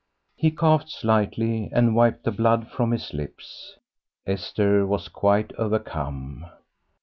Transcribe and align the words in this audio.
He 0.35 0.49
coughed 0.49 0.89
slightly 0.89 1.69
and 1.71 1.95
wiped 1.95 2.23
the 2.23 2.31
blood 2.31 2.71
from 2.71 2.89
his 2.89 3.13
lips. 3.13 3.77
Esther 4.25 4.83
was 4.87 5.07
quite 5.07 5.53
overcome. 5.59 6.47